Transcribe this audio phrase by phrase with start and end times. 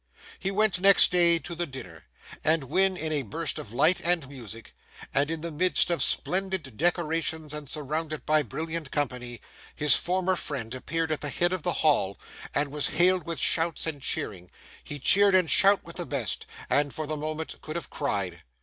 [0.39, 2.05] He went next day to the dinner;
[2.43, 4.75] and when in a burst of light and music,
[5.13, 9.41] and in the midst of splendid decorations and surrounded by brilliant company,
[9.75, 12.19] his former friend appeared at the head of the Hall,
[12.55, 14.49] and was hailed with shouts and cheering,
[14.83, 18.41] he cheered and shouted with the best, and for the moment could have cried.